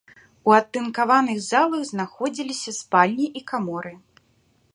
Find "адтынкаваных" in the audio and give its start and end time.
0.59-1.37